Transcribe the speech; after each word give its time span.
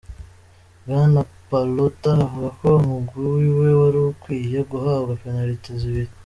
Bwana 0.83 1.21
Pallotta 1.49 2.09
avuga 2.25 2.49
ko 2.59 2.67
umugwi 2.81 3.21
wiwe 3.37 3.69
warukwiye 3.79 4.59
guhabwa 4.71 5.13
penaliti 5.21 5.71
zibiri. 5.81 6.11